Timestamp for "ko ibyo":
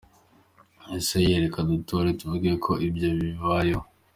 2.65-3.07